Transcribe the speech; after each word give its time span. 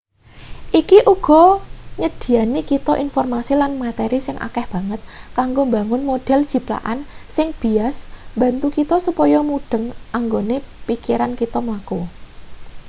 iki 0.79 0.97
uga 1.13 1.43
nyedhiyani 1.99 2.61
kita 2.71 2.93
informasi 3.05 3.53
lan 3.61 3.71
materi 3.83 4.17
sing 4.25 4.37
akeh 4.47 4.65
banget 4.73 5.01
kanggo 5.37 5.61
mbangun 5.69 6.01
model 6.09 6.41
jiplakan 6.51 6.99
sing 7.35 7.47
bias 7.61 7.97
mbantu 8.35 8.67
kita 8.77 8.97
supaya 9.07 9.39
mudheng 9.49 9.85
anggone 10.17 10.57
pikiran 10.87 11.31
kita 11.41 11.59
mlaku 11.67 11.99